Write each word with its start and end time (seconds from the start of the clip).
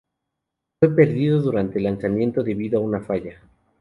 Fue 0.79 0.95
perdido 0.95 1.43
durante 1.43 1.77
el 1.77 1.83
lanzamiento 1.83 2.41
debido 2.41 2.79
a 2.79 2.81
una 2.81 3.01
falla. 3.01 3.39